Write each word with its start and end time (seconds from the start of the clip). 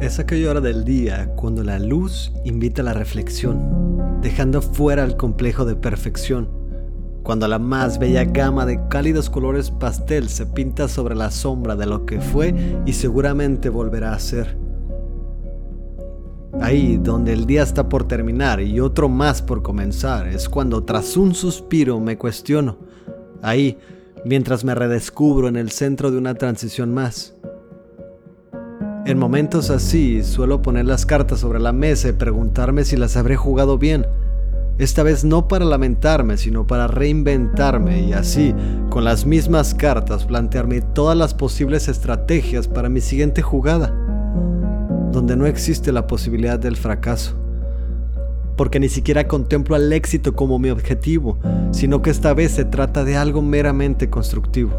Es 0.00 0.18
aquella 0.18 0.50
hora 0.50 0.60
del 0.62 0.86
día 0.86 1.30
cuando 1.36 1.62
la 1.62 1.78
luz 1.78 2.32
invita 2.46 2.80
a 2.80 2.86
la 2.86 2.94
reflexión, 2.94 4.18
dejando 4.22 4.62
fuera 4.62 5.04
el 5.04 5.18
complejo 5.18 5.66
de 5.66 5.76
perfección, 5.76 6.48
cuando 7.22 7.46
la 7.46 7.58
más 7.58 7.98
bella 7.98 8.24
gama 8.24 8.64
de 8.64 8.80
cálidos 8.88 9.28
colores 9.28 9.70
pastel 9.70 10.30
se 10.30 10.46
pinta 10.46 10.88
sobre 10.88 11.14
la 11.14 11.30
sombra 11.30 11.76
de 11.76 11.84
lo 11.84 12.06
que 12.06 12.18
fue 12.18 12.54
y 12.86 12.94
seguramente 12.94 13.68
volverá 13.68 14.14
a 14.14 14.18
ser. 14.18 14.56
Ahí 16.62 16.96
donde 16.96 17.34
el 17.34 17.44
día 17.44 17.62
está 17.62 17.90
por 17.90 18.08
terminar 18.08 18.62
y 18.62 18.80
otro 18.80 19.10
más 19.10 19.42
por 19.42 19.62
comenzar, 19.62 20.28
es 20.28 20.48
cuando 20.48 20.82
tras 20.82 21.14
un 21.18 21.34
suspiro 21.34 22.00
me 22.00 22.16
cuestiono. 22.16 22.78
Ahí, 23.42 23.76
mientras 24.24 24.64
me 24.64 24.74
redescubro 24.74 25.46
en 25.46 25.56
el 25.56 25.70
centro 25.70 26.10
de 26.10 26.16
una 26.16 26.36
transición 26.36 26.94
más 26.94 27.36
en 29.10 29.18
momentos 29.18 29.70
así 29.70 30.22
suelo 30.22 30.62
poner 30.62 30.86
las 30.86 31.04
cartas 31.04 31.40
sobre 31.40 31.58
la 31.58 31.72
mesa 31.72 32.08
y 32.08 32.12
preguntarme 32.12 32.84
si 32.84 32.96
las 32.96 33.16
habré 33.16 33.36
jugado 33.36 33.76
bien. 33.76 34.06
Esta 34.78 35.02
vez 35.02 35.24
no 35.24 35.48
para 35.48 35.64
lamentarme, 35.64 36.36
sino 36.36 36.66
para 36.66 36.86
reinventarme 36.86 38.02
y 38.02 38.12
así, 38.12 38.54
con 38.88 39.04
las 39.04 39.26
mismas 39.26 39.74
cartas, 39.74 40.24
plantearme 40.24 40.80
todas 40.80 41.16
las 41.16 41.34
posibles 41.34 41.88
estrategias 41.88 42.68
para 42.68 42.88
mi 42.88 43.00
siguiente 43.00 43.42
jugada, 43.42 43.92
donde 45.12 45.36
no 45.36 45.44
existe 45.44 45.92
la 45.92 46.06
posibilidad 46.06 46.58
del 46.58 46.76
fracaso. 46.76 47.34
Porque 48.56 48.80
ni 48.80 48.88
siquiera 48.88 49.26
contemplo 49.26 49.74
al 49.74 49.92
éxito 49.92 50.34
como 50.34 50.58
mi 50.58 50.70
objetivo, 50.70 51.38
sino 51.72 52.00
que 52.00 52.10
esta 52.10 52.32
vez 52.32 52.52
se 52.52 52.64
trata 52.64 53.04
de 53.04 53.16
algo 53.16 53.42
meramente 53.42 54.08
constructivo. 54.08 54.70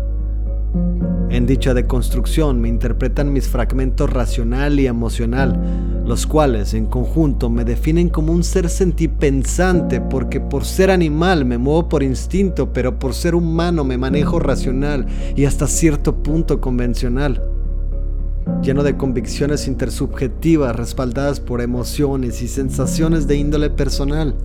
En 1.31 1.45
dicha 1.45 1.73
deconstrucción 1.73 2.59
me 2.59 2.67
interpretan 2.67 3.31
mis 3.31 3.47
fragmentos 3.47 4.09
racional 4.09 4.77
y 4.81 4.87
emocional, 4.87 5.57
los 6.05 6.27
cuales 6.27 6.73
en 6.73 6.87
conjunto 6.87 7.49
me 7.49 7.63
definen 7.63 8.09
como 8.09 8.33
un 8.33 8.43
ser 8.43 8.67
sentipensante 8.67 10.01
porque 10.01 10.41
por 10.41 10.65
ser 10.65 10.91
animal 10.91 11.45
me 11.45 11.57
muevo 11.57 11.87
por 11.87 12.03
instinto, 12.03 12.73
pero 12.73 12.99
por 12.99 13.13
ser 13.13 13.33
humano 13.33 13.85
me 13.85 13.97
manejo 13.97 14.39
racional 14.39 15.05
y 15.33 15.45
hasta 15.45 15.67
cierto 15.67 16.21
punto 16.21 16.59
convencional. 16.59 17.41
Lleno 18.61 18.83
de 18.83 18.97
convicciones 18.97 19.69
intersubjetivas 19.69 20.75
respaldadas 20.75 21.39
por 21.39 21.61
emociones 21.61 22.41
y 22.41 22.49
sensaciones 22.49 23.25
de 23.25 23.37
índole 23.37 23.69
personal, 23.69 24.35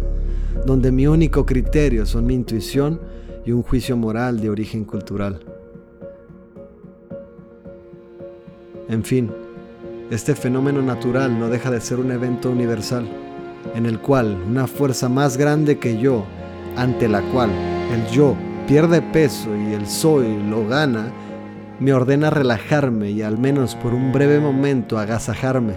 donde 0.64 0.92
mi 0.92 1.08
único 1.08 1.46
criterio 1.46 2.06
son 2.06 2.26
mi 2.26 2.34
intuición 2.34 3.00
y 3.44 3.50
un 3.50 3.64
juicio 3.64 3.96
moral 3.96 4.40
de 4.40 4.50
origen 4.50 4.84
cultural. 4.84 5.55
En 8.88 9.02
fin, 9.02 9.30
este 10.10 10.36
fenómeno 10.36 10.80
natural 10.80 11.38
no 11.38 11.48
deja 11.48 11.70
de 11.72 11.80
ser 11.80 11.98
un 11.98 12.12
evento 12.12 12.50
universal, 12.50 13.04
en 13.74 13.84
el 13.84 13.98
cual 13.98 14.38
una 14.48 14.68
fuerza 14.68 15.08
más 15.08 15.36
grande 15.36 15.78
que 15.78 15.98
yo, 15.98 16.24
ante 16.76 17.08
la 17.08 17.22
cual 17.32 17.50
el 17.92 18.06
yo 18.12 18.36
pierde 18.68 19.02
peso 19.02 19.48
y 19.56 19.72
el 19.72 19.88
soy 19.88 20.40
lo 20.48 20.68
gana, 20.68 21.12
me 21.80 21.92
ordena 21.92 22.30
relajarme 22.30 23.10
y 23.10 23.22
al 23.22 23.38
menos 23.38 23.74
por 23.74 23.92
un 23.92 24.12
breve 24.12 24.38
momento 24.38 24.98
agasajarme. 24.98 25.74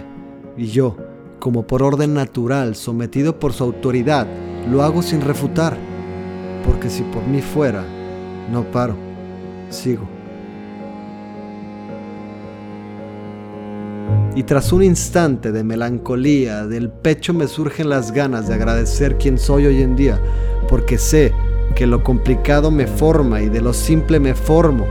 Y 0.56 0.66
yo, 0.66 0.96
como 1.40 1.66
por 1.66 1.82
orden 1.82 2.14
natural, 2.14 2.76
sometido 2.76 3.40
por 3.40 3.52
su 3.52 3.64
autoridad, 3.64 4.28
lo 4.70 4.82
hago 4.82 5.02
sin 5.02 5.20
refutar, 5.20 5.76
porque 6.64 6.88
si 6.90 7.02
por 7.02 7.26
mí 7.26 7.40
fuera, 7.40 7.84
no 8.52 8.62
paro, 8.70 8.94
sigo. 9.68 10.19
Y 14.34 14.44
tras 14.44 14.72
un 14.72 14.82
instante 14.82 15.50
de 15.50 15.64
melancolía 15.64 16.66
del 16.66 16.88
pecho 16.88 17.34
me 17.34 17.48
surgen 17.48 17.88
las 17.88 18.12
ganas 18.12 18.46
de 18.46 18.54
agradecer 18.54 19.16
quien 19.18 19.38
soy 19.38 19.66
hoy 19.66 19.82
en 19.82 19.96
día, 19.96 20.20
porque 20.68 20.98
sé 20.98 21.34
que 21.74 21.86
lo 21.86 22.04
complicado 22.04 22.70
me 22.70 22.86
forma 22.86 23.42
y 23.42 23.48
de 23.48 23.60
lo 23.60 23.72
simple 23.72 24.20
me 24.20 24.34
formo, 24.34 24.86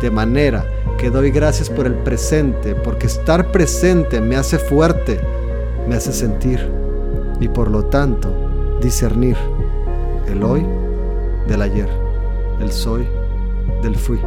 de 0.00 0.10
manera 0.10 0.66
que 0.98 1.10
doy 1.10 1.30
gracias 1.30 1.70
por 1.70 1.86
el 1.86 1.94
presente, 1.94 2.74
porque 2.74 3.06
estar 3.06 3.52
presente 3.52 4.20
me 4.20 4.36
hace 4.36 4.58
fuerte, 4.58 5.20
me 5.88 5.94
hace 5.94 6.12
sentir 6.12 6.60
y 7.40 7.48
por 7.48 7.70
lo 7.70 7.84
tanto 7.84 8.78
discernir 8.80 9.36
el 10.26 10.42
hoy 10.42 10.64
del 11.46 11.62
ayer, 11.62 11.88
el 12.60 12.72
soy 12.72 13.06
del 13.80 13.96
fui. 13.96 14.20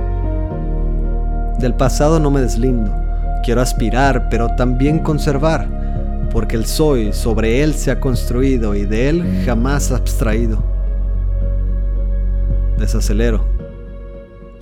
Del 1.59 1.73
pasado 1.75 2.19
no 2.19 2.31
me 2.31 2.41
deslindo 2.41 3.04
Quiero 3.45 3.61
aspirar, 3.61 4.28
pero 4.31 4.56
también 4.56 4.97
conservar, 4.97 6.29
porque 6.31 6.56
el 6.56 6.66
soy 6.66 7.13
sobre 7.13 7.61
él 7.61 7.75
se 7.75 7.91
ha 7.91 8.00
construido 8.00 8.73
y 8.73 8.85
de 8.85 9.07
él 9.07 9.44
jamás 9.45 9.91
abstraído. 9.91 10.63
Desacelero, 12.79 13.45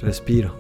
respiro, 0.02 0.58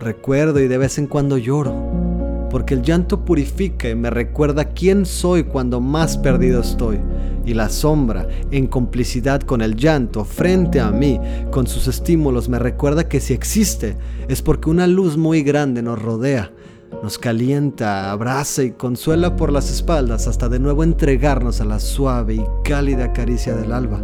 recuerdo 0.00 0.58
y 0.58 0.66
de 0.66 0.76
vez 0.76 0.98
en 0.98 1.06
cuando 1.06 1.38
lloro, 1.38 2.48
porque 2.50 2.74
el 2.74 2.82
llanto 2.82 3.24
purifica 3.24 3.88
y 3.88 3.94
me 3.94 4.10
recuerda 4.10 4.70
quién 4.70 5.06
soy 5.06 5.44
cuando 5.44 5.80
más 5.80 6.18
perdido 6.18 6.62
estoy 6.62 6.98
y 7.46 7.54
la 7.54 7.68
sombra, 7.68 8.26
en 8.50 8.66
complicidad 8.66 9.40
con 9.42 9.62
el 9.62 9.76
llanto, 9.76 10.24
frente 10.24 10.80
a 10.80 10.90
mí, 10.90 11.20
con 11.52 11.68
sus 11.68 11.86
estímulos, 11.86 12.48
me 12.48 12.58
recuerda 12.58 13.08
que 13.08 13.20
si 13.20 13.34
existe 13.34 13.96
es 14.26 14.42
porque 14.42 14.68
una 14.68 14.88
luz 14.88 15.16
muy 15.16 15.44
grande 15.44 15.80
nos 15.80 16.02
rodea 16.02 16.50
nos 17.04 17.18
calienta, 17.18 18.10
abraza 18.10 18.62
y 18.62 18.70
consuela 18.70 19.36
por 19.36 19.52
las 19.52 19.70
espaldas 19.70 20.26
hasta 20.26 20.48
de 20.48 20.58
nuevo 20.58 20.82
entregarnos 20.82 21.60
a 21.60 21.66
la 21.66 21.78
suave 21.78 22.36
y 22.36 22.46
cálida 22.64 23.12
caricia 23.12 23.54
del 23.54 23.72
alba. 23.72 24.00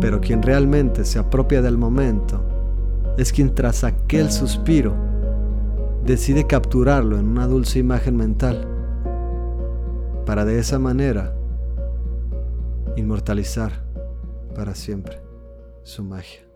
Pero 0.00 0.20
quien 0.20 0.40
realmente 0.44 1.04
se 1.06 1.18
apropia 1.18 1.60
del 1.60 1.76
momento 1.76 2.40
es 3.18 3.32
quien 3.32 3.56
tras 3.56 3.82
aquel 3.82 4.30
suspiro 4.30 4.94
decide 6.04 6.46
capturarlo 6.46 7.18
en 7.18 7.26
una 7.26 7.48
dulce 7.48 7.80
imagen 7.80 8.16
mental, 8.16 8.64
para 10.24 10.44
de 10.44 10.60
esa 10.60 10.78
manera 10.78 11.34
inmortalizar 12.94 13.90
para 14.54 14.74
siempre 14.74 15.20
su 15.82 16.04
magia. 16.04 16.51